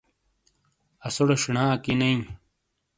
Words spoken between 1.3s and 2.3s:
شینا اکی نہ ایں۔